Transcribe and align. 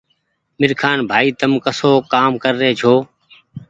ميرخآن 0.59 0.97
ڀآئي 1.09 1.29
تم 1.39 1.51
ڪسو 1.65 1.89
ڪآم 2.13 2.31
ڪر 2.43 2.53
رهي 2.61 2.71
ڇو 2.81 2.93